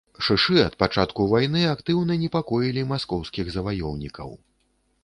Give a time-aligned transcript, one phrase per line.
[0.27, 4.29] Шышы ад пачатку вайны актыўна непакоілі маскоўскіх заваёўнікаў.